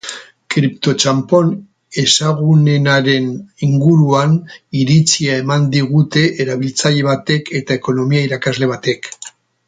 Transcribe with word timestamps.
Kriptotxanpon 0.53 1.49
ezagunenaren 2.03 3.27
inguruan 3.67 4.33
iritzia 4.79 5.35
eman 5.41 5.67
digute 5.79 6.23
erabiltzaile 6.47 7.05
batek 7.09 7.53
eta 7.61 7.77
ekonomia 7.81 8.25
irakasle 8.31 8.71
batek. 8.77 9.11